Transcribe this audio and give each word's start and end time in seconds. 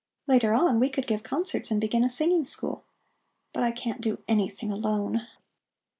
Later 0.25 0.55
on 0.55 0.79
we 0.79 0.89
could 0.89 1.05
give 1.05 1.21
concerts 1.21 1.69
and 1.69 1.79
begin 1.79 2.03
a 2.03 2.09
singing 2.09 2.43
school. 2.43 2.83
But 3.53 3.61
I 3.61 3.69
can't 3.71 4.01
do 4.01 4.17
anything 4.27 4.71
alone." 4.71 5.27